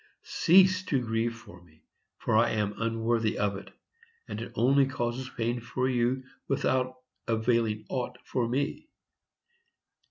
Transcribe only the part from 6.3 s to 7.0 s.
without